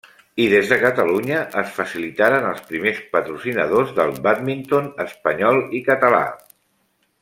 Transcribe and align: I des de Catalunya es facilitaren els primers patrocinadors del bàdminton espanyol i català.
I 0.43 0.45
des 0.51 0.69
de 0.69 0.77
Catalunya 0.83 1.41
es 1.61 1.75
facilitaren 1.75 2.49
els 2.53 2.65
primers 2.71 3.03
patrocinadors 3.13 3.95
del 4.01 4.17
bàdminton 4.29 4.93
espanyol 5.09 5.65
i 5.83 5.89
català. 5.93 6.25